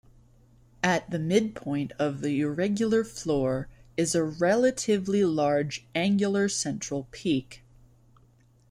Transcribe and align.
At 0.81 1.11
the 1.11 1.19
midpoint 1.19 1.91
of 1.99 2.21
the 2.21 2.41
irregular 2.41 3.03
floor 3.03 3.67
is 3.97 4.15
a 4.15 4.23
relatively 4.23 5.23
large, 5.23 5.85
angular 5.93 6.49
central 6.49 7.07
peak. 7.11 7.63